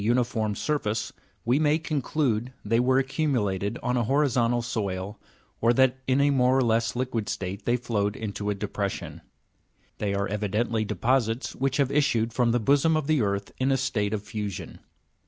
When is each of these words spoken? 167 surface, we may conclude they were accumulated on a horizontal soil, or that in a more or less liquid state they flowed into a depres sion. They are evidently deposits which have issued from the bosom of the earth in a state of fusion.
167 0.03 0.55
surface, 0.55 1.13
we 1.45 1.59
may 1.59 1.77
conclude 1.77 2.51
they 2.65 2.79
were 2.79 2.97
accumulated 2.97 3.77
on 3.83 3.97
a 3.97 4.05
horizontal 4.05 4.63
soil, 4.63 5.19
or 5.61 5.73
that 5.73 5.97
in 6.07 6.19
a 6.19 6.31
more 6.31 6.57
or 6.57 6.63
less 6.63 6.95
liquid 6.95 7.29
state 7.29 7.65
they 7.65 7.77
flowed 7.77 8.15
into 8.15 8.49
a 8.49 8.55
depres 8.55 8.89
sion. 8.93 9.21
They 9.99 10.15
are 10.15 10.27
evidently 10.27 10.83
deposits 10.85 11.55
which 11.55 11.77
have 11.77 11.91
issued 11.91 12.33
from 12.33 12.51
the 12.51 12.59
bosom 12.59 12.97
of 12.97 13.05
the 13.05 13.21
earth 13.21 13.51
in 13.59 13.71
a 13.71 13.77
state 13.77 14.11
of 14.11 14.23
fusion. 14.23 14.79